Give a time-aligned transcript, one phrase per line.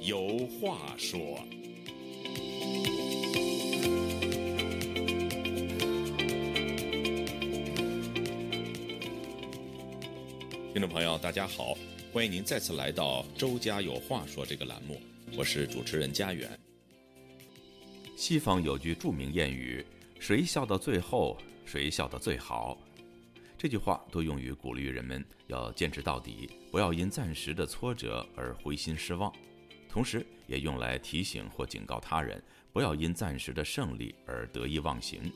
[0.00, 1.20] 有话说。
[10.72, 11.76] 听众朋友，大家好，
[12.14, 14.98] 欢迎您再次来到《周家有话说》这个栏目，
[15.36, 16.58] 我是主持人家园。
[18.16, 19.84] 西方有句著名谚语
[20.18, 22.78] ：“谁笑到最后，谁笑得最好。”
[23.58, 29.30] 这句话都用于鼓励人们要坚持到底，不要因暂时的挫折而灰心失望，
[29.90, 35.32] 同时也用来提醒或警告他人，不要因暂时的胜利而得意忘形。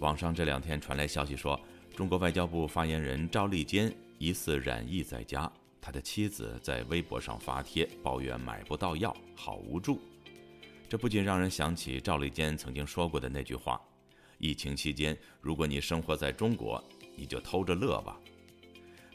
[0.00, 1.58] 网上这两天传来消息说，
[1.96, 10.00] 中国外交部发言人赵立坚疑似染疫在家，他的妻子在微博上发帖抱怨买不到药，好无助。
[10.88, 13.80] 这不仅让人想起赵立坚曾经说过的那句话
[14.38, 16.82] ：“疫情期间，如果你生活在中国。”
[17.14, 18.18] 你就偷着乐吧。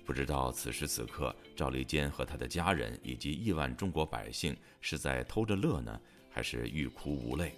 [0.08, 7.54] 不知道此时此刻，赵立坚和他的家人以及亿万中国百姓是在偷着乐呢，还是欲哭无泪？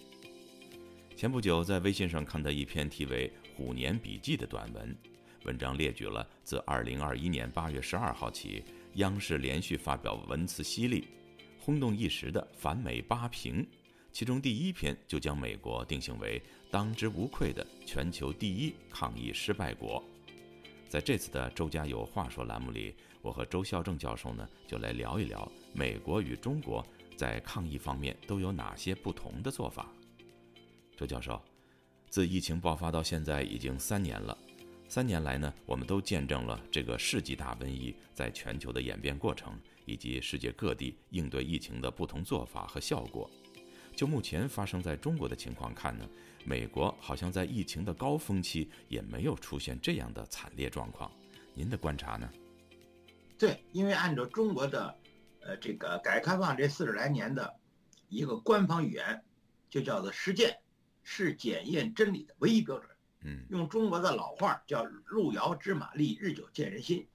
[1.16, 4.98] 前不久在微信上看到一篇题为《虎年笔记》的短文，
[5.44, 8.64] 文章列举了自2021年8月12号起，
[8.96, 11.08] 央视连续发表文词犀利、
[11.60, 13.64] 轰动一时的反美八评，
[14.12, 20.04] 其中第一篇就将美国定性为当之无愧的全球第一抗疫失败国。
[20.90, 26.84] 在这次的“周家有话说”栏目里，我和周孝正教授呢，就来聊一聊美国与中国
[27.16, 29.94] 在抗疫方面都有哪些不同的做法。
[30.98, 31.40] 周教授，
[32.10, 34.36] 自疫情爆发到现在已经三年了，
[34.88, 43.30] 三年来呢，我们都见证了这个世纪大瘟疫在全球的演变过程，以及世界各地应对疫情的不同做法和效果。
[44.00, 46.08] 就目前发生在中国的情况看呢，
[46.46, 51.12] 美国好像在疫情的高峰期也没有出现这样的惨烈状况。
[51.54, 52.32] 您的观察呢？
[53.38, 54.96] 对，因为按照中国的，
[55.42, 57.54] 呃，这个改革开放这四十来年的
[58.08, 59.22] 一个官方语言，
[59.70, 60.58] 就叫做实践
[61.04, 62.90] 是检验真理的唯一标准。
[63.26, 67.06] 嗯，用中国的老话叫“路遥知马力，日久见人心”。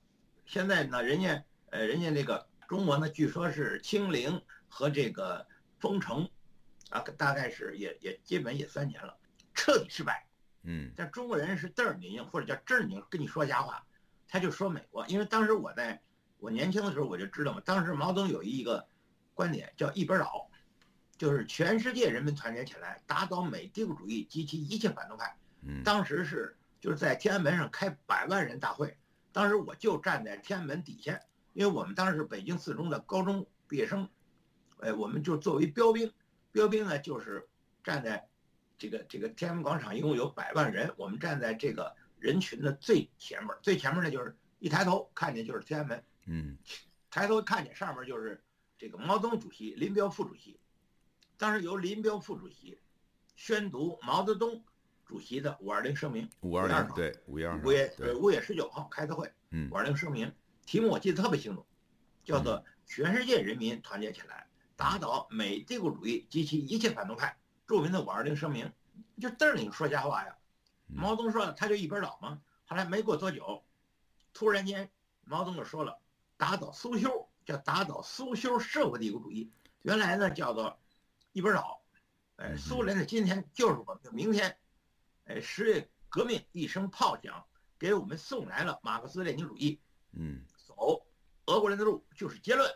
[0.44, 5.46] 现在呢，人家呃，人家那个中国呢，据说是清零和这个
[5.78, 6.28] 封城。
[6.90, 9.16] 啊，大概是也也基本也三年了，
[9.54, 10.26] 彻底失败。
[10.62, 13.84] 嗯，但中国人是嘚儿拧或者叫真儿拧跟你说瞎话，
[14.26, 16.00] 他就说美国，因为当时我在
[16.38, 18.86] 我年轻的时候我就知道嘛，当时毛泽东有一个
[19.34, 20.48] 观点叫一边倒，
[21.18, 25.36] 就是全世界人民团结起来打倒美帝国主义及其一切反动派。
[25.62, 28.96] 嗯，当时是就是在天安门上开百万人大会，
[29.32, 31.20] 当时我就站在天安门底下，
[31.52, 34.08] 因为我们当时是北京四中的高中毕业生，
[34.78, 36.10] 哎，我们就作为标兵。
[36.54, 37.48] 标兵呢，就是
[37.82, 38.28] 站在
[38.78, 46.56] 这个这个天安门广场，一共有百万人，我们站在这个人群的最前面，最前面呢就是一抬头看见就是天安门，嗯，
[47.10, 48.40] 抬头看见上面就是
[48.78, 50.60] 这个毛泽东主席、林彪副主席，
[51.36, 52.78] 当时由林彪副主席
[53.34, 54.62] 宣读毛泽东
[55.04, 60.32] 主席的五二零声明，五二零对五月二五月五月十九号开的会，嗯，五二零声明。
[60.64, 61.66] 题目我记得特别清楚，
[62.24, 64.46] 叫做全世界人民团结起来。
[64.76, 68.72] 打倒美帝国主义及其一切反动派，著名的五二零声明，
[69.20, 70.36] 就嘚儿你说瞎话呀！
[70.86, 72.42] 毛泽东说了，他就一边倒吗？
[72.66, 73.64] 后来没过多久，
[74.32, 74.90] 突然间
[75.22, 75.98] 毛泽东就说了，
[76.36, 79.52] 打倒苏修叫打倒苏修社会帝国主义，
[79.82, 80.78] 原来呢叫做
[81.32, 81.80] 一边倒，
[82.36, 84.58] 哎，苏联的今天就是我们的明天，
[85.26, 87.46] 哎，十月革命一声炮响，
[87.78, 89.80] 给我们送来了马克思列宁主义，
[90.12, 91.06] 嗯，走
[91.46, 92.68] 俄国人的路就是结论，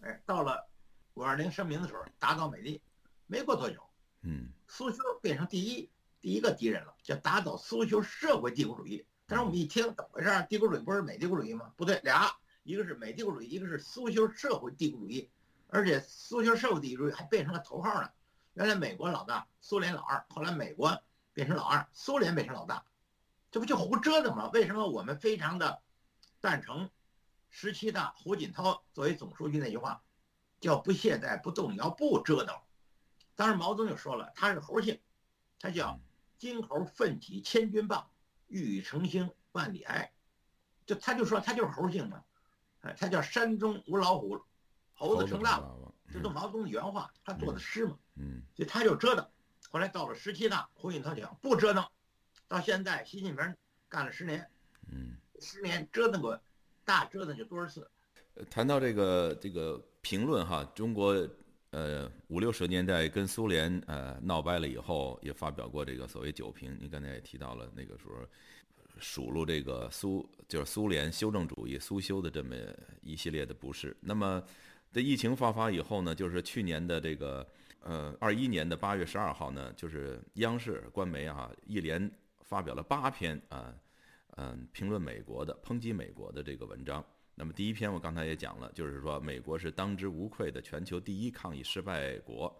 [0.00, 0.68] 哎，到了。
[1.14, 2.82] 五二零声明的时候，打倒美帝，
[3.26, 3.80] 没过多久，
[4.22, 5.88] 嗯，苏修变成第一
[6.20, 9.06] 第一个敌人了，叫打倒苏修社会帝国主义。
[9.26, 10.46] 但是我们一听怎么回事？
[10.48, 11.72] 帝国主义不是美帝国主义吗？
[11.76, 12.30] 不对，俩，
[12.64, 15.30] 一个是美帝国主义，一个是苏修社会帝国主义，
[15.68, 18.10] 而且苏修社会帝国主义还变成了头号呢。
[18.54, 21.00] 原来美国老大，苏联老二，后来美国
[21.32, 22.84] 变成老二，苏联变成老大，
[23.52, 24.50] 这不就胡折腾吗？
[24.52, 25.80] 为什么我们非常的
[26.40, 26.90] 赞成
[27.50, 30.02] 十七大胡锦涛作为总书记那句话？
[30.64, 32.56] 叫不懈怠、不动摇、不折腾。
[33.34, 34.98] 当时毛泽东就说了，他是猴性，
[35.60, 36.00] 他叫
[36.38, 38.08] 金猴奋起千钧棒，
[38.46, 40.10] 欲成兴万里埃。
[40.86, 42.24] 就他就说他就是猴性嘛，
[42.80, 44.40] 哎，他叫山中无老虎，
[44.94, 45.94] 猴子称大王。
[46.10, 47.98] 这都毛泽东的原话，他做的诗嘛。
[48.14, 49.28] 嗯，所以他就折腾。
[49.70, 51.86] 后来到了十七大，胡锦涛讲不折腾。
[52.48, 53.54] 到现在，习近平
[53.90, 54.50] 干了十年，
[54.90, 56.40] 嗯，十年折腾过，
[56.86, 57.90] 大折腾就多少次。
[58.48, 59.86] 谈到这个这个。
[60.04, 61.26] 评论哈，中国
[61.70, 66.76] 呃五六十年代跟苏联呃闹掰了以后，也发表过这个所谓九评。
[66.78, 68.28] 您刚才也提到了那个时候
[68.98, 72.54] 数落这个苏就是苏联修正主义苏修的这么
[73.00, 73.96] 一系列的不是。
[74.02, 74.42] 那么
[74.92, 77.44] 这疫情爆发以后呢，就是去年的这个
[77.80, 82.10] 呃二一年的八月十二号呢，就是央视官媒啊一连
[82.42, 83.74] 发表了八篇啊
[84.36, 87.02] 嗯评论美国的抨击美国的这个文章。
[87.34, 92.54] 那么第一篇我刚才也讲了，就是说美国是当之无愧的全球第一抗疫失败国。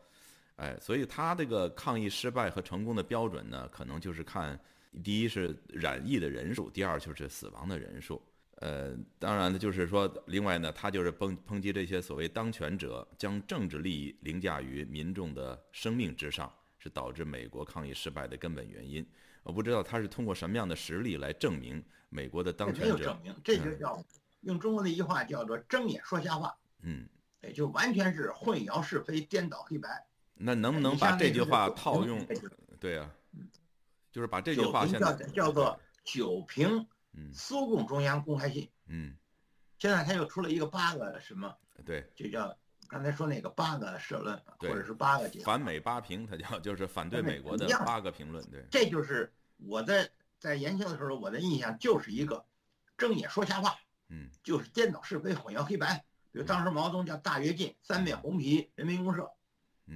[0.56, 4.58] 哎，所以他这个抗疫失败和成功的标准呢，可能就是看
[5.02, 8.22] 第一是染疫的人数，第二就是死亡的人数。
[8.58, 19.04] 呃，当然呢，就是说，另外呢，他就是抨抨击这些所谓当权者将政治利益凌驾于民众的生命之上，是导致美国抗疫失败的根本原因。
[19.42, 22.98] 我不知道他是通过什么样的实例来证明美国的当权者。
[22.98, 24.00] 证明，这就叫
[24.44, 26.56] 用中国的一句话叫做睁眼说瞎话。
[26.82, 27.08] 嗯，
[27.40, 30.06] 也就完全是混淆是非、颠倒黑白。
[30.34, 32.26] 那能不能把这句话套用？
[32.80, 33.10] 对呀，
[34.10, 36.86] 就是把这句话现在叫做九评
[37.32, 38.68] 苏共中央公开信。
[38.86, 39.14] 嗯，
[39.78, 41.56] 现在他又出了一个八个什么？
[41.86, 42.56] 对，就叫
[42.88, 48.44] 刚才说那个八个社论，或者是八个反美八评，他叫就是反对美国的八个评论。
[48.50, 52.44] 对，这就是我在在研究的时候，我的印象就是一个
[52.98, 53.76] 睁眼说瞎话，
[54.14, 56.04] 嗯，就是颠倒是非、混淆黑白。
[56.30, 59.30] 比如当时毛泽东叫大跃进，三面红旗，人民公社。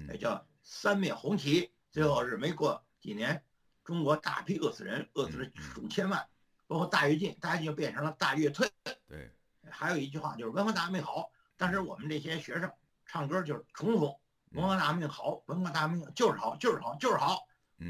[0.07, 3.43] 那叫三面红旗，最后是没过几年，
[3.85, 6.29] 中国大批饿死人，饿死了数千万，
[6.67, 8.71] 包括大跃进，大跃进就变成了大跃退。
[9.07, 9.33] 对，
[9.71, 12.71] 还有一句话就是文化大革命好，当时我们这些学生
[13.07, 14.21] 唱歌就是重复
[14.51, 17.47] 文化大革命好，文化大革命就是好，就是好，就是好，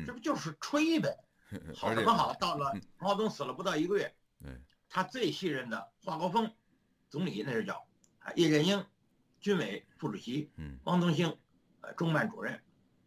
[0.06, 1.14] 这不就是吹呗？
[1.74, 2.32] 好什么好？
[2.34, 4.14] 到了毛泽东死了不到一个月，
[4.88, 6.52] 他最信任的华国锋
[7.08, 7.86] 总理那是叫
[8.18, 8.86] 啊叶剑英，
[9.40, 11.38] 军委副主席，嗯汪东兴。
[11.80, 12.60] 呃中办主任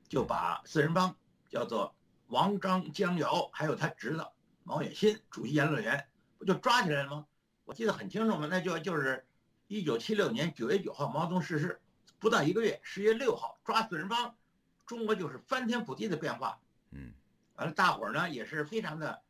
[0.08, 1.18] 就把四人帮
[1.50, 1.94] 叫做
[2.28, 4.26] 王张江瑶，还有他侄子
[4.64, 6.08] 毛远新主席研究员，
[6.38, 7.28] 不就抓起来了吗？
[7.66, 9.28] 我记得很清楚嘛，那就就是
[9.68, 11.82] 一九七六年九月九号毛泽东逝世，
[12.18, 14.38] 不到一个月，十月六号抓四人帮，
[14.86, 16.62] 中国就是翻天覆地的变化。
[16.92, 17.14] 嗯，
[17.56, 19.22] 完了，大伙儿呢也是非常的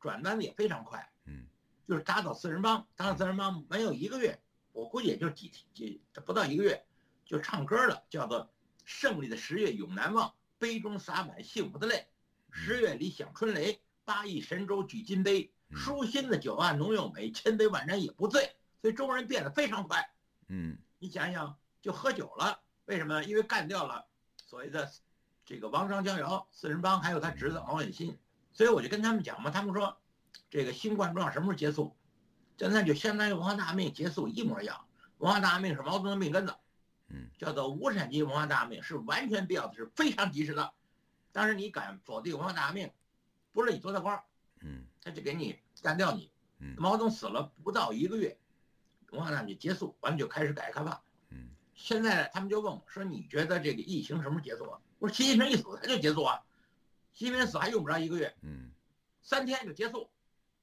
[0.00, 1.10] 转弯的也非常快。
[1.86, 4.40] 嗯，就是打倒四人帮，打倒四人帮没有一个月，
[4.72, 6.84] 我估计也就几几不到一个月，
[7.24, 8.50] 就唱歌了，叫做。
[8.84, 12.08] 胜利的十月永难忘，杯中洒满幸福的泪。
[12.50, 15.52] 十月里响春雷，八亿神州举金杯。
[15.70, 18.56] 舒心的酒啊浓又美，千杯万盏也不醉。
[18.80, 20.12] 所以中国人变得非常快。
[20.48, 23.22] 嗯，你想想，就喝酒了，为什么？
[23.22, 24.04] 因为干掉了
[24.44, 24.90] 所谓的
[25.46, 28.18] 这个王商江瑶四人帮，还有他侄子王远新。
[28.52, 29.96] 所以我就跟他们讲嘛，他们说
[30.52, 31.96] 这个新冠状什么时候结束？
[32.58, 34.84] 现在就相当于文化大革命结束一模一样。
[35.16, 36.54] 文化大革命是毛泽东的命根子。
[37.08, 40.74] 嗯，叫做无产阶级文化大革命是完全必要的，是非常及时的。
[41.32, 42.92] 但是你敢否定文化大革命，
[43.50, 44.22] 不论你多大官，
[44.60, 46.30] 嗯，他就给你干掉你。
[46.58, 48.38] 嗯，毛泽东死了不到一个月，
[49.10, 51.00] 文化大革命结束，完了就开始改革开放。
[51.30, 56.42] 嗯，现在他们就问我说：“你觉得这个疫情什么时候结束啊？”我说：“习近平一死他就结束啊，
[57.14, 58.70] 习近平死还用不着一个月，嗯，
[59.22, 60.10] 三天就结束。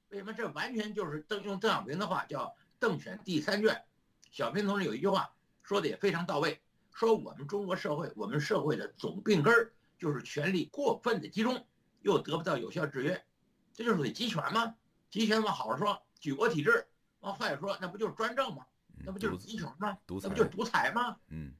[0.09, 0.33] 为什么？
[0.33, 3.83] 这完全就是邓用邓小平的话叫‘邓选第三卷’。
[4.31, 6.59] 小平同志有一句话。”说的也非常到位，
[6.91, 11.63] 说我们中国社会，我们社会的总病根儿就是权力过分的集中，
[12.01, 13.23] 又得不到有效制约，
[13.71, 14.73] 这就是得集权吗？
[15.11, 16.71] 集权往好了说，举国体制；
[17.19, 18.65] 往坏了说，那不就是专政吗？
[19.05, 19.95] 那不就是集权吗？
[20.07, 21.17] 那不就是独裁吗？
[21.27, 21.53] 嗯，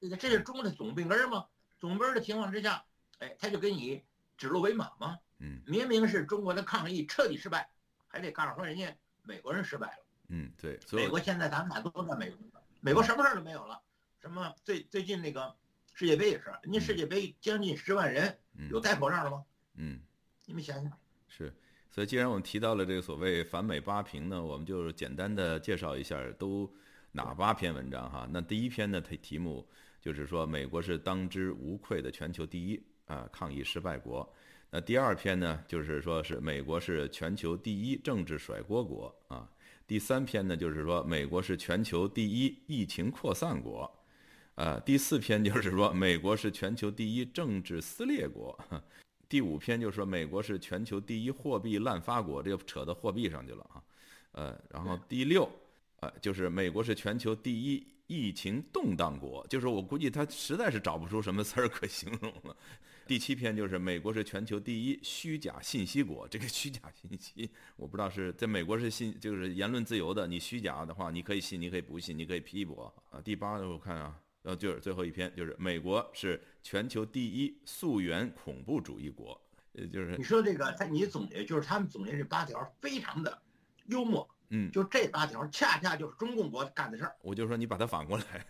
[0.00, 1.46] 这是中国的总病根儿吗？
[1.80, 2.84] 总根儿的情况之下，
[3.18, 4.04] 哎，他就给你
[4.36, 5.18] 指鹿为马吗？
[5.40, 7.68] 嗯，明明是中国的抗议彻底失败，
[8.08, 10.04] 还得告诉说人家美国人失败了。
[10.30, 12.38] 嗯，对，美国现在咱们俩都在美国。
[12.80, 13.80] 美国什么事儿都没有了，
[14.20, 15.54] 什么最最近那个
[15.94, 18.38] 世界杯也是，人家世界杯将近十万人，
[18.70, 19.44] 有戴口罩的吗？
[19.74, 20.00] 嗯，
[20.46, 20.92] 你们想想。
[21.26, 21.52] 是，
[21.90, 26.72] 所以既然我们提到了这个所谓反美八评呢，我们就简单的介绍一下都
[27.10, 28.28] 哪八篇文章哈。
[28.30, 29.68] 那第一篇呢，它题目
[30.00, 34.32] 就是说美国是当之无愧的全球第一啊抗疫失败国。
[34.70, 39.48] 那第二篇呢，就是说是美国是全球第一政治甩锅国啊。
[39.86, 43.90] 第三篇呢，就是说美国是全球第一疫情扩散国，
[44.56, 48.58] 呃，第四篇就是说美国是全球第一政治撕裂国，
[49.26, 53.82] 第五篇就是说美国是全球第一货币滥发国，这就扯到货币上去了啊，
[54.32, 55.50] 呃，然后第六，
[56.00, 62.54] 呃，就是美国是全球第一疫情动荡国，就是我估计他实在是找不出什么词儿可形容了。
[63.08, 73.18] 第七篇就是美国是全球第一虚假信息国，这个虚假信息我不知道是在美国是信就是言论自由的，你虚假的话你可以信，你可以不信，你可以批驳啊。
[73.22, 79.40] 第八我看啊，呃就是最后一篇就是美国是全球第一溯源恐怖主义国，
[79.72, 83.40] 呃就是你说这个他你总结就是他们总结这八条非常的
[83.86, 87.16] 幽默，嗯，就这八条恰恰就是中共国干的事儿。
[87.22, 88.44] 我就说你把它反过来，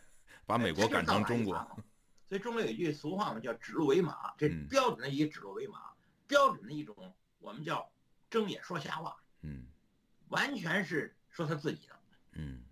[0.44, 1.56] 把美国赶成中国。
[2.28, 5.92] 所以中国有一句俗话嘛，叫指鹿为马，这标准的一指鹿为马，
[6.26, 7.90] 标准的一种我们叫
[8.28, 9.16] 睁眼说瞎话。
[9.40, 9.64] 嗯，
[10.28, 11.94] 完全是说他自己的。
[12.32, 12.62] 嗯，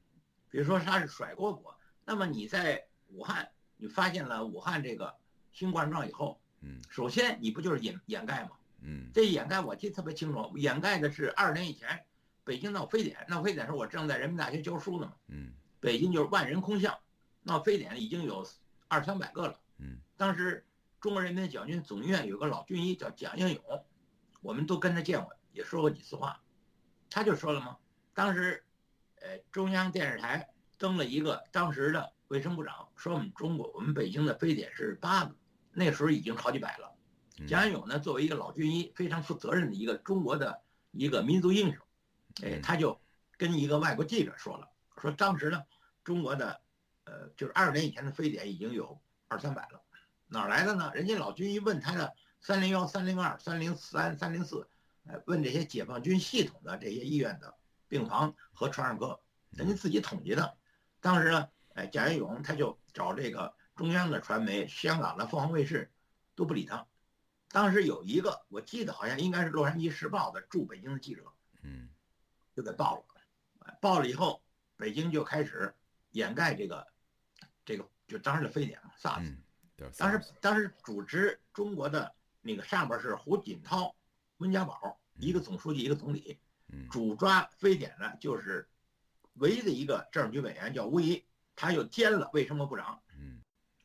[0.51, 3.49] 比如说他是甩锅国，那么你在武汉，
[3.79, 5.15] 你发现了武汉这个
[5.53, 8.51] 新冠状以后，嗯，首先你不就是掩掩盖吗？
[8.83, 12.05] 嗯，这掩盖我记得特别清楚，掩盖的是二十年以前
[12.45, 16.97] 北京闹非典，闹非典时候我正在人民大学教书呢嘛，嗯，北京就是万人空巷，
[17.43, 18.47] 闹非典已经有
[18.89, 20.65] 二三百个了，嗯，当时
[21.01, 23.85] 中国人民解放军总医院有个老军医叫蒋英勇，
[24.41, 26.41] 我们都跟他见过，也说过几次话，
[27.11, 27.77] 他就说了嘛，
[28.15, 28.65] 当时，
[29.21, 35.35] 呃，中央电视台登了一个当时的卫生部长说我们中国我们北京的非典是八个，
[35.73, 36.93] 那时候已经好几百了。
[37.47, 40.63] 蒋英勇呢，作为一个老军医，非常负责任的一个中国的
[40.93, 41.85] 一个民族英雄，
[42.43, 42.99] 哎，他就
[43.37, 45.63] 跟一个外国记者说了，说当时呢，
[46.03, 46.61] 中国的，
[47.07, 49.81] 呃，就是二十年以前的非典已经有二三百了，
[50.27, 50.91] 哪来的呢？
[50.95, 54.69] 人家老军一问他的三零幺、三零二、三零三、三零四，
[55.07, 57.57] 呃，问这些解放军系统的这些医院的
[57.89, 59.21] 病房和传染科，
[59.51, 60.57] 人家自己统计的。
[61.01, 65.91] 当时呢，哎，蒋英勇他就找这个中央的传媒、香港的凤凰卫视，
[66.35, 66.87] 都不理他。
[67.51, 71.23] 当时有一个，我记得好像应该是《洛杉矶时报》的驻北京的记者，
[71.63, 71.89] 嗯，
[72.55, 74.43] 就给报了，报了以后，
[74.77, 75.73] 北京就开始
[76.11, 76.87] 掩盖这个，
[77.67, 79.37] 这个就当时的非典嘛，SARS。
[79.99, 83.95] 当时当时主持中国的那个上边是胡锦涛、
[84.39, 86.39] 温家宝，一个总书记，一个总理，
[86.91, 88.67] 主抓非典的就是
[89.35, 91.23] 唯一的一个政治局委员叫吴仪，
[91.55, 93.03] 他又兼了卫生部部长。
[93.19, 93.43] 嗯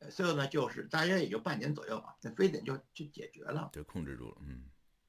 [0.09, 4.63] 所以呢，就是大约也就半年左右吧，那非典就就解决了，就控制住了，嗯，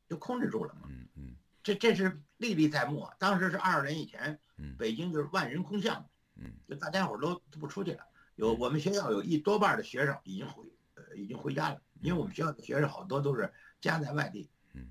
[0.07, 3.09] 就控制住了嘛，嗯嗯，这这是历历在目。
[3.19, 8.07] 当时是二十年以前，嗯，北京就是万人空巷，嗯，就大家伙都都不出去了。
[8.42, 13.49] 有我们学校有一多半的学生已经回呃已经回家了，因为我们学校的学生好多都是
[13.80, 14.84] 家在外地，嗯，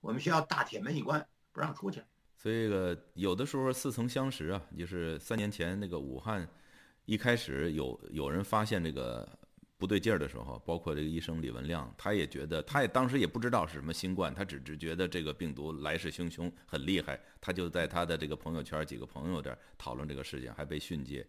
[0.00, 2.02] 我们学校大铁门一关不让出去。
[2.36, 6.48] 所以这个有的时候似曾相识啊，就是三年前那个武汉
[7.04, 9.28] 一开始有有人发现这个。
[9.80, 21.24] 不对劲儿的时候，包括这个医生李文亮，他也觉得，他也当时也不知道是什么新冠，他只是觉得这个病毒来势汹汹，很厉害，他就在他的这个朋友圈几个朋友这儿讨论这个事情，还被训诫。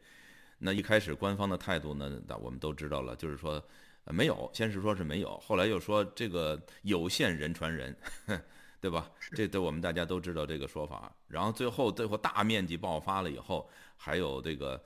[0.59, 3.59] 那一开始官方的态度呢，那我们都知道了，就是说
[4.05, 7.97] 没有，先是说是没有，后来又说这个有限人传人，
[8.79, 9.09] 对吧？
[9.31, 11.11] 这这我们大家都知道这个说法。
[11.27, 14.79] 然后最后最后大面积爆发了以后，还有这个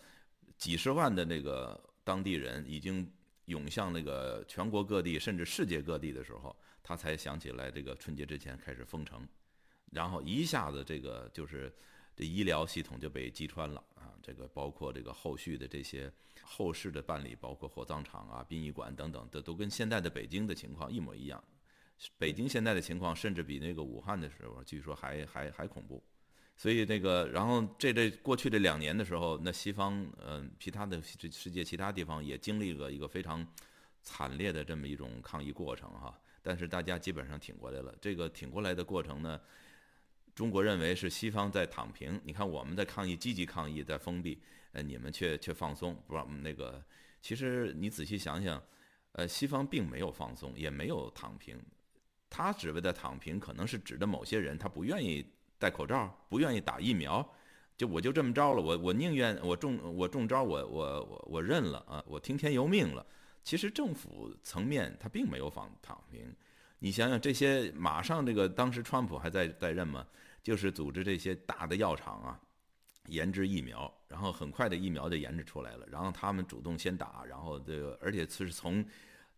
[0.58, 3.12] 几十万的那个当地人已经。
[3.48, 9.28] 涌向那个全国各地，甚至世界各地的时候，他才想起来这个春节之前开始封城，
[9.92, 11.70] 然后一下子这个就是
[12.16, 14.14] 这医疗系统就被击穿了啊！
[14.22, 21.44] 这个包括这个后续的这些后事的办理，包括火葬场啊、殡仪馆等等，的，都跟现在的北京的情况一模一样。
[22.18, 26.04] 北京现在的情况甚至比那个武汉的时候，据说还还还恐怖。
[26.56, 33.46] 所以那个，然后这这过去这两年的时候，那西方嗯，其他的世世界其他地方也经历了一个非常
[34.04, 36.16] 惨烈的这么一种抗疫过程哈。
[36.44, 37.96] 但是大家基本上挺过来了。
[38.00, 39.40] 这个挺过来的过程呢，
[40.36, 42.20] 中国认为是西方在躺平。
[42.24, 46.84] 你看我们在抗疫，积极抗疫，在封闭，呃，你们却却放松，不让那个。
[47.22, 48.62] 其实你仔细想想，
[49.14, 51.58] 呃，西方并没有放松，也没有躺平。
[52.30, 55.26] 他指为的躺平，可能是指的某些人，他不愿意。
[55.60, 57.26] 戴口罩，不愿意打疫苗，
[57.78, 58.62] 就我就这么着了。
[58.62, 63.06] 我我宁愿我中我中招，我我我我认了啊，我听天由命了。
[63.46, 66.36] 其实政府层面他并没有放躺平。
[66.84, 70.06] 你想想这些，马上这个当时川普还在在任嘛，
[70.44, 72.38] 就是组织这些大的药厂啊，
[73.08, 78.86] 研制疫苗，然后很快的疫苗就研制出来了，然后他们主动先打，然后这个而且是从。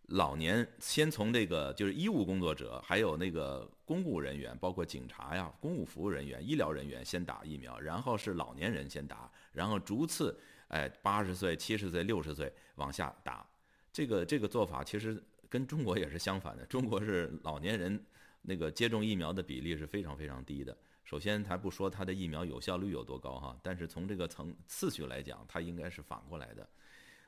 [0.10, 13.44] 老年先从这个就是医务工作者，还有那个公务人员，包括警察呀、公务服务人员、医疗人员先打疫苗，然后是老年人先打，然后逐次，哎，八十岁、七十岁、六十岁往下打。
[13.92, 15.20] 这个这个做法其实
[15.56, 16.66] 跟中国也是相反的。
[16.66, 17.98] 中国是老年人
[18.42, 20.78] 那个接种疫苗的比例是非常非常低的。
[21.06, 26.68] 首先他不说它的疫苗有效率有多高哈，但是从这个层次序来讲，它应该是反过来的。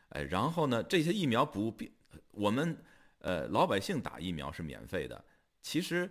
[0.10, 1.89] 哎，然后呢，这些疫苗不必。
[2.31, 2.77] 我们
[3.19, 5.24] 呃老百姓打疫苗是免费的，
[5.62, 6.10] 其实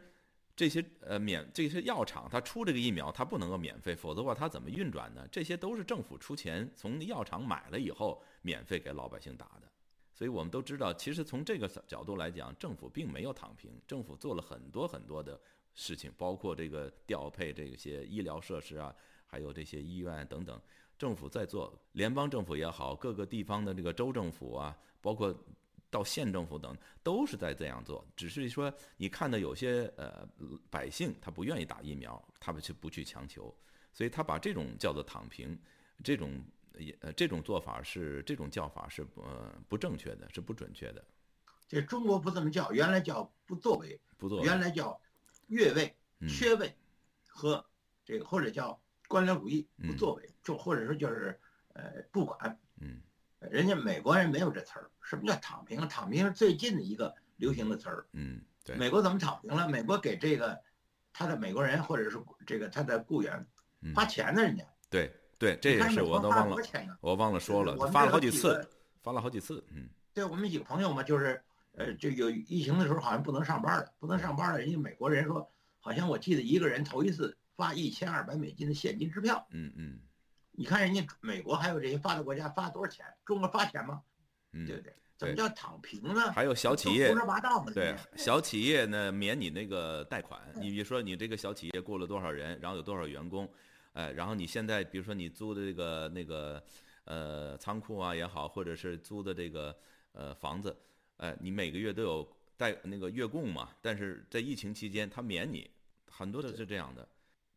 [0.54, 5.26] 这些呃免这些药厂它出这个疫苗它不能够免费，否则的话它怎么运转呢？
[5.30, 9.70] 这些都是政府出钱从药厂买了以后免费给老百姓打的，
[10.16, 15.38] 所以我们都知道，其实从这个角度来讲，政府并没有躺平，政府做了很多很多的
[15.74, 18.94] 事情，包括这个调配这些医疗设施啊，
[19.26, 20.58] 还有这些医院等等，
[20.96, 25.38] 政府在做，联邦政府也好，各个地方的这个州政府啊，包括
[25.90, 28.02] 到县政府等，都是在这样做。
[28.16, 30.26] 只是说，你看到有些呃
[30.70, 33.54] 百姓他不愿意打疫苗，他们去不去强求，
[33.92, 35.58] 所以他把这种叫做躺平，
[36.02, 36.42] 这种
[36.78, 41.04] 也呃这种做法是这种叫法是呃不正确的，是不准确的。
[41.68, 45.00] 这中国不这么叫，原来叫不作为，不作为原来叫
[45.48, 46.74] 越位、嗯缺位
[47.28, 47.64] 和
[48.04, 51.38] 这个或者叫官僚主义不作为，就或者说就是
[51.74, 52.58] 呃不管。
[52.80, 53.00] 嗯
[53.50, 55.78] 人家美国人没有这词儿，什么叫躺平？
[55.78, 58.06] 啊躺平是最近的一个流行的词儿。
[58.12, 59.68] 嗯，对，美国怎么躺平了？
[59.68, 60.58] 美国给这个
[61.12, 63.46] 他的美国人或者是这个他的雇员
[63.94, 66.56] 花钱呢，人家对对，这也是我都忘了？
[67.00, 68.66] 我忘了说了我，发了好几次，
[69.02, 79.46] 发了好几次，嗯对我们几个朋友嘛，就是呃，就有疫情的时候好像不能上班了，不能上班了，人家美国人说，好像我记得一个人头一次发一千二百美金的现金支票。
[79.50, 80.00] 嗯嗯
[80.52, 83.04] 你看人家美国还有这些发达国家发多少钱？
[83.26, 84.00] 中国发钱吗？
[84.52, 84.94] 对不嗯，对？
[85.18, 86.32] 怎么叫躺平呢？
[86.32, 87.70] 还有小企业胡，说八道嘛。
[87.74, 93.46] 对小企业呢免你那个贷款，你比如说你这个小企业雇了多少人，然后有多少员工，
[93.96, 96.62] 哎，然后你现在比如说你租的这个那个
[97.04, 99.74] 呃仓库啊也好，或者是租的这个
[100.12, 100.76] 呃房子，
[101.16, 105.70] 哎，你每个月都有贷那个月供嘛，但是在疫情期间他免你，
[106.10, 107.08] 很多的是这样的。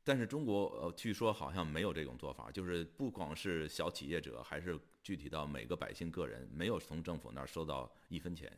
[0.01, 8.57] 但是中国呃，据说好像没有这种做法，就是不光是小企业者，还是具体到每个百姓个人，没有从政府那儿收到一分钱。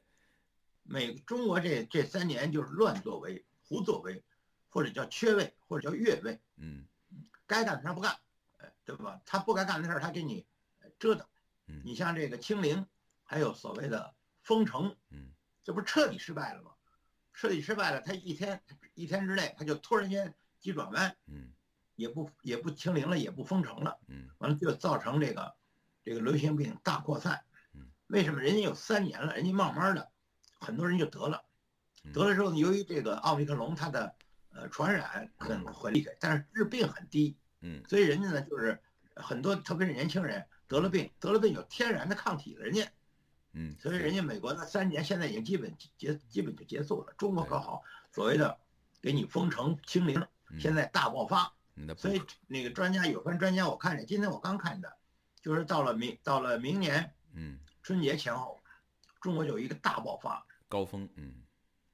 [0.84, 4.24] 美中国这这三年就是乱作为、胡作为，
[4.70, 6.86] 或者叫缺位，或者叫越位，嗯
[7.52, 8.18] 该干的他不干，
[8.60, 9.20] 哎，对吧？
[9.26, 10.46] 他不该干的事儿他给你
[10.80, 11.28] 呃折腾。
[11.68, 12.86] 嗯你像这个清零，
[13.24, 16.72] 还有所谓的封城，嗯这不是彻底失败了吗？
[17.34, 21.52] 彻底失败了，他一天一天之内他就突然间急转弯，嗯
[21.96, 25.54] 也不也不清零了，也不封城了，嗯完了就造成这个
[26.04, 27.92] 这个流行病大扩散嗯。
[28.08, 30.10] 为什么人家有三年了，人家慢慢的
[30.60, 31.44] 很多人就得了，
[32.04, 34.16] 嗯得了之后呢，由于这个奥密克戎它的
[34.50, 37.82] 呃传染很很厉害，但是致病很低，嗯。
[37.88, 38.80] 所以人家呢就是
[39.16, 42.88] 很多特别是年轻人得了病，得了病有天然的抗体了，人家
[43.54, 48.58] 嗯，所以人家美国呢三年现在已经基本结基本就结束了，中国可好所谓的
[49.02, 50.20] 给你封城清零，
[50.50, 51.54] 嗯现在大爆发，
[51.98, 54.98] 所以那个专家有关专家我看见，今天我刚看的，
[55.42, 57.60] 就是到了明到了明年嗯。
[57.84, 58.62] 春节前后，
[59.22, 61.34] 中国有一个大爆发高峰嗯。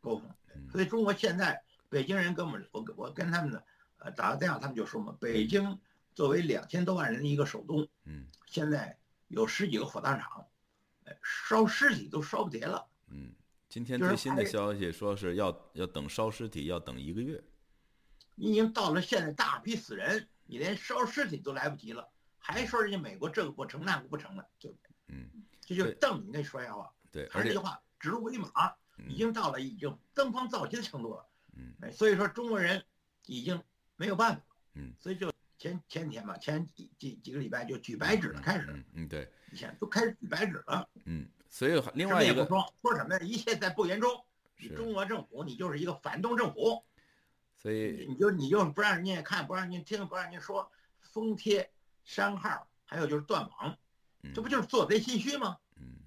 [0.02, 0.70] 高峰，嗯。
[0.70, 3.64] 所以中国现在北京人跟我们我跟我跟他们呢
[3.98, 5.80] 呃打个电话，他们就说嘛，北京
[6.14, 10.48] 作为两千多万人的一个首都，嗯现在有十几个火葬场，
[11.06, 12.88] 哎，烧尸体都烧不迭了。
[13.10, 13.34] 嗯，
[13.70, 17.44] 今天最新的消息说是要要等烧尸体要等一个月。
[18.36, 22.08] 你已经到了现在大批死人，你连烧尸体都来不及了，
[22.38, 24.74] 还说人家美国这个不成那个不成了，就
[25.08, 25.30] 嗯，
[25.62, 26.92] 这就对瞪你那说瞎话。
[27.12, 28.48] 对，还是那句话，指鹿为马，
[29.10, 31.26] 已嗯经到了已经登峰造极的程度了。
[31.56, 32.84] 嗯哎，所以说中国人
[33.26, 33.62] 已经
[33.98, 34.42] 没有办法。
[34.76, 40.90] 嗯，所以就前前天吧，前几几几个礼拜就举白纸了，开始，嗯嗯对以前都开始举白纸了。
[41.04, 43.20] 嗯，所以另外一个说，说什么呀？
[43.20, 44.24] 一切在不言中。
[44.76, 46.84] 中国政府，你就是一个反动政府，
[47.56, 51.70] 所以你就你就不让人家看，不让人家听，不让人家说，封贴、
[52.04, 53.78] 删号，还有就是断网，
[54.24, 55.60] 嗯这不就是做贼心虚吗？
[55.76, 56.00] 嗯，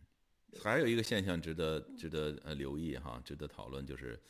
[0.61, 4.21] 还有一个现象值得值得呃留意哈，值得讨论，就是，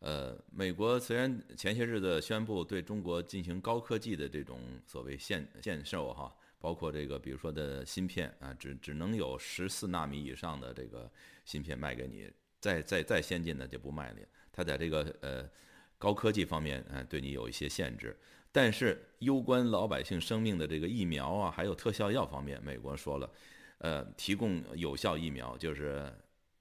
[0.00, 11.10] 呃，美国虽然前些日子宣布对中国进行高科技的这种所谓限限售哈，包括这个比如说的芯片啊，只只能有十四纳米以上的这个
[11.44, 12.30] 芯片卖给你，
[12.60, 15.50] 再再再先进的就不卖你，它在这个呃
[15.98, 18.16] 高科技方面啊对你有一些限制。
[18.52, 23.30] 但是攸关老百姓生命的这个疫苗啊，还有特效药方面，美国说了，
[23.78, 26.10] 呃，提供有效疫苗就是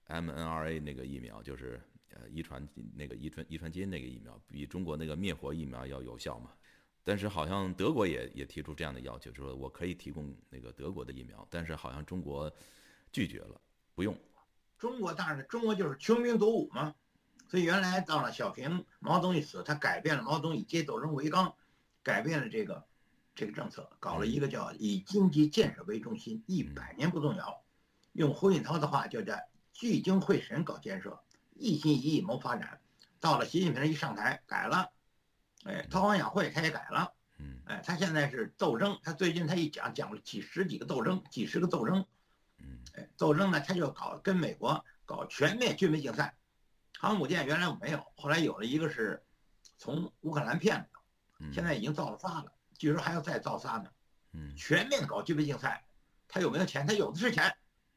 [0.07, 1.79] mNRA 那个疫苗，就是
[2.19, 6.51] 呃遗传那个遗传遗传基因那个疫苗，比中国那个灭活疫苗要有效嘛。
[7.03, 12.51] 但是好像德国也也提出这样的要求，说我可以提供那个德国的疫苗，但是好像中国
[13.13, 13.61] 拒绝了，
[13.95, 14.13] 不用。
[14.77, 16.93] 中国当然，中国就是穷兵黩武嘛，
[17.47, 21.55] 所以原来到了小平，毛泽东一死，他改变了毛泽东以阶级斗争为纲，
[22.03, 22.85] 改变了这个
[23.33, 27.63] 这个政策，搞了一个叫以经济建设为中心，一百年不动摇。
[28.11, 29.39] 用胡锦涛的话就叫
[29.71, 31.19] 聚精会神搞建设，
[31.59, 32.79] 一心一意谋发展。
[33.19, 34.91] 到了习近平一上台改了，
[35.63, 42.05] 哎，韬光养晦他也改了，嗯哎，他现在是斗争，他最近他一讲讲了几十几个斗争，几十个斗争。
[42.59, 46.35] 嗯哎，斗争呢，他就搞跟美国搞全面军备竞赛，
[46.99, 49.23] 航母舰原来我没有，后来有了一个是
[49.77, 50.89] 从乌克兰骗来的，
[51.39, 53.89] 嗯，现在已经造了仨了，据说还要再造仨呢。
[54.33, 55.83] 嗯全面搞军备竞赛，
[56.27, 56.85] 他有没有钱？
[56.85, 57.51] 他有的是钱，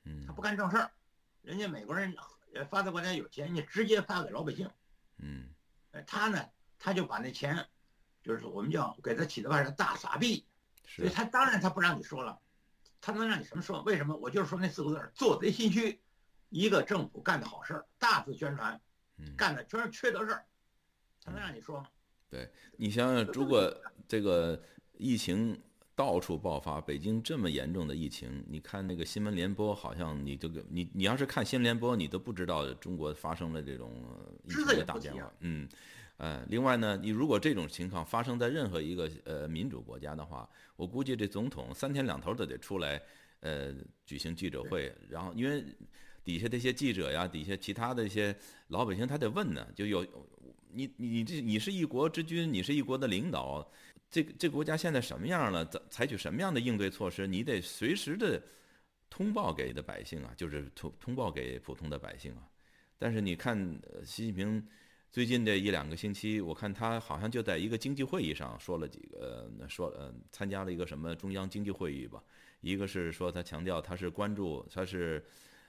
[0.05, 0.91] 嗯他不干正事儿。
[1.43, 2.23] 人家美国人呃
[2.71, 4.71] 发达国家有钱，人家直接发给老百姓。
[5.19, 5.49] 嗯
[5.93, 7.67] 呃他呢，他就把那钱，
[8.23, 10.47] 就是我们叫给他起的外号大傻逼。
[10.87, 12.41] 所以他当然他不让你说了，
[13.01, 13.83] 他能让你什么说？
[13.83, 14.17] 为什么？
[14.17, 16.01] 我就是说那四个字儿：做贼心虚。
[16.49, 18.81] 一个政府干的好事儿，大肆宣传，
[19.19, 19.37] 嗯。
[19.37, 20.45] 干的全是缺德事儿，
[21.23, 21.89] 他能让你说吗？
[22.29, 23.73] 对你想想，如果
[24.09, 24.61] 这个
[24.95, 25.61] 疫情
[26.01, 35.15] 到处爆发，北京这么严重的疫情，你看那个新闻联播，好像你这个你你要是看新闻联播，你都不知道中国发生了这种呃疫情的大变。
[35.15, 35.69] 化嗯，
[36.17, 42.99] 呃，另外呢，你如果这种情况发生在任何一个呃民主国家的话，我估计这总统三天两头都得出来
[43.41, 43.75] 呃
[44.07, 45.63] 举行记者会，然后因为。
[46.23, 48.37] 底下这些记者呀，底下其他的一些
[48.69, 50.07] 老百姓，他得问呢，就有
[50.71, 53.67] 你你这你是一国之君，你是一国的领导，
[54.11, 55.65] 这个这个国家现在什么样了？
[55.67, 57.27] 采采取什么样的应对措施？
[57.27, 58.43] 你得随时的
[59.09, 62.49] 通报给的百姓啊，就是通通报给普通的百姓啊。
[62.99, 63.57] 但是你看，
[64.05, 64.67] 习近平
[65.11, 72.23] 最近这一两个星期，我看他好像就在一个经济会议上说了几个，说呃参加了一个什么中央经济会议吧。
[72.61, 75.25] 一个是说他强调他是关注他是。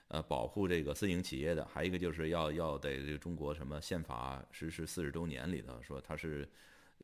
[0.08, 6.46] 呃，保护这个私营企业的，还有一个就是要要在这个中国什么宪法实施四十周年里头，说他是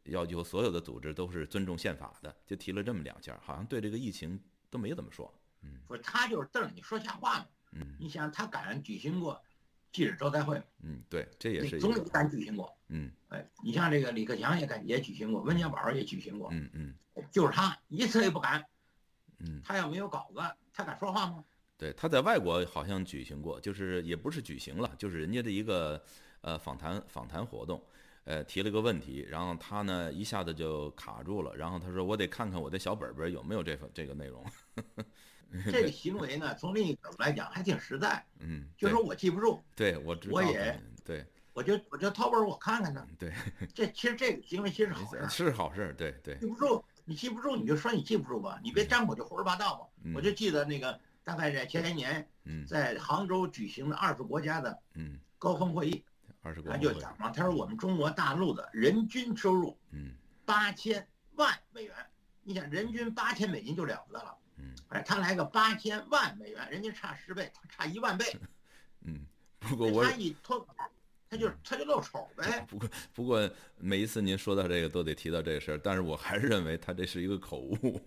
[0.08, 4.40] 要求所有的组织都是尊重宪法的，就提了这么两件，好像对这个疫情
[4.70, 5.32] 都没怎么说。
[5.62, 7.46] 嗯不是他就是瞪着你说瞎话嘛。
[7.72, 9.40] 嗯你想他敢举行过
[9.92, 10.64] 记者招待会吗？
[10.82, 12.72] 嗯，对，这也是一总理个敢举行过。
[12.88, 16.94] 嗯哎，你像这个李克强也敢也举行过，温家宝也举行过，嗯嗯
[17.30, 18.64] 就是他一次也不敢。
[19.40, 20.40] 嗯，他要没有稿子，
[20.72, 21.44] 他敢说话吗？
[21.76, 26.02] 对，他在外国好像举行过，就是也不是举行了，就是人家的一个
[26.40, 27.80] 呃访谈访谈活动，
[28.28, 34.44] 呃提了个问题，然后他呢一下子就卡住了，然后他说我得看看我的小本本有没有这份这个内容。
[35.72, 43.06] 这个行为呢，从另一个角度来讲还挺实在，嗯，就说我记不住，对我知道，我也对我就我就掏本我看看呢。
[43.18, 43.32] 对，
[43.74, 49.86] 这其实这个行为其实好事，是好事， 对对记，不住你记不住你就说你记不住吧，你别张口就胡说八道嘛。
[50.04, 56.04] 嗯我就记得那个大概在前些年嗯在杭州举行的二十国家的嗯，高峰会议，
[56.42, 60.12] 二十国他就讲嘛，他说我们中国大陆的人均收入嗯
[60.44, 61.94] 八千万美元，
[62.42, 68.24] 你想人均八千美金就了不得了，嗯哎，他来个八千万美元，人家差十倍，他差一万倍，
[69.04, 69.26] 嗯，
[69.58, 70.68] 不过我他一脱口，
[71.28, 72.64] 他就他就露丑呗。
[72.66, 78.00] 不过不过每一次您说到这个都得提到这个事儿，但是我还是认为他这是一个口误。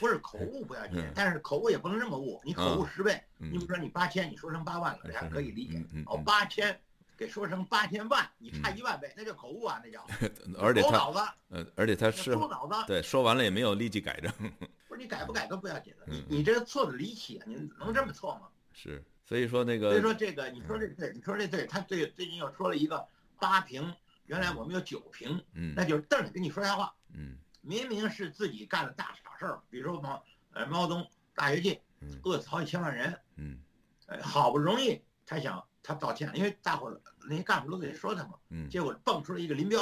[0.00, 5.78] 不是口误不要紧嗯，但是口误也不能这么误，你口误十倍，嗯你比如说你八千，你说成八万了，这还可以理解。
[6.06, 6.76] 哦嗯，八千
[7.16, 10.06] 给说成八千万，你差一万倍，那叫口误啊，那叫
[10.58, 12.74] 而且他狗脑子，呃，而且他是猪脑子。
[12.86, 14.30] 对说完了也没有立即改正，
[14.86, 16.26] 不是你改不改都不要紧的，你嗯。
[16.28, 18.48] 你这个错的离奇啊，你能这么错吗？
[18.72, 23.06] 是，所以说那个所以说这个，你说这对，你说这对，他对最近又说了一个
[23.38, 23.94] 八平，
[24.26, 26.92] 原来我们有九平，嗯那就是瞪着跟你说瞎话。
[27.14, 27.36] 嗯。
[27.62, 32.20] 明明是自己干了大傻事儿，比如说毛呃毛泽东大跃进嗯。
[32.24, 33.58] 饿死好几千万人，嗯。
[34.06, 38.68] 呃好不容易他想他道歉，因为大伙儿那些干部都得说他嘛，嗯。
[38.68, 39.80] 结果蹦出来一个林彪，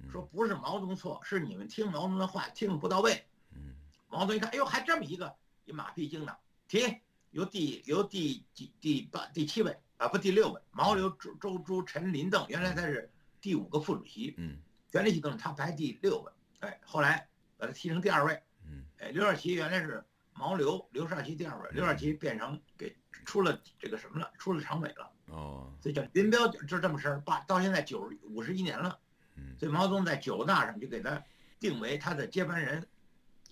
[0.00, 0.10] 嗯。
[0.10, 3.24] 说不是毛泽东错，是你们听毛泽东的话听的不到位。
[3.52, 3.72] 嗯。
[4.08, 5.32] 毛泽东一看，哎呦，还这么一个
[5.64, 6.36] 一马屁精呢，
[6.66, 6.98] 提
[7.30, 13.08] 由第由第几第八第七位啊不第六位，毛刘周周朱陈林邓，原来他是
[13.40, 14.58] 第五个副主席，嗯。
[14.90, 18.84] 权力系统他排第六位，哎，后来把他提成第二位，嗯。
[18.98, 22.94] 哎，刘少奇原来是毛刘，刘少奇第二位，刘少奇变成给
[23.24, 28.98] 出了这个什么了，出了常委了，哦所以叫林彪就就这么事儿，把到现在九十五十一年了，
[29.36, 31.22] 嗯所以毛泽东在九大上就给他
[31.60, 32.80] 定为他的接班人，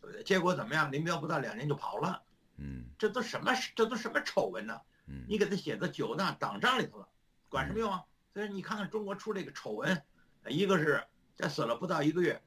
[0.01, 0.23] 对不对？
[0.23, 0.90] 结果怎么样？
[0.90, 2.23] 林彪不到两年就跑了，
[2.57, 4.81] 嗯这都什么这都什么丑闻呢？
[5.07, 7.09] 嗯你给他写到九大党章里头了，
[7.49, 8.05] 管什么用啊？
[8.33, 10.03] 所以你看看中国出这个丑闻，
[10.42, 11.05] 呃一个是
[11.37, 12.42] 他死了不到一个月，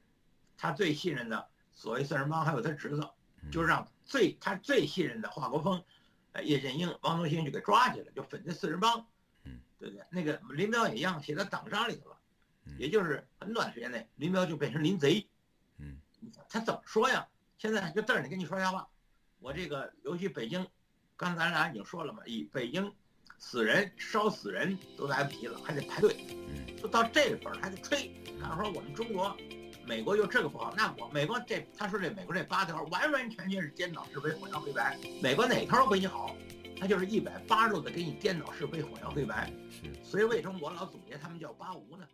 [0.56, 3.08] 他最信任的所谓四人帮还有他侄子，
[3.50, 5.82] 就是让最他最信任的华国锋、
[6.32, 9.06] 呃叶剑英、王东兴就给抓起来，就粉碎四人帮，
[9.44, 10.04] 嗯，对不对？
[10.10, 12.18] 那个林彪也一样，写在党章里头了
[12.64, 15.26] 嗯，也就是很短时间内，林彪就变成林贼。
[15.78, 15.98] 嗯
[16.48, 17.26] 他怎么说呀？
[17.58, 18.88] 现在就瞪着你跟你说瞎话。
[19.38, 20.66] 我这个尤其北京，
[21.16, 22.92] 刚才咱俩已经说了嘛，以北京
[23.38, 29.36] 死人烧死人都来不及了，还得排队，嗯就到这个份儿还得吹，敢说我们中国。
[29.86, 34.98] 美国又这个不好，那我美国这他说这美国这八条完完全全是颠倒是非、混淆黑白。
[35.22, 36.34] 美国哪条比你好？
[36.78, 39.50] 他就是一百八十度的给你颠倒是非、混淆黑白。
[39.70, 39.94] 是。
[40.04, 42.04] 所以为什么我老总结他们叫八无呢？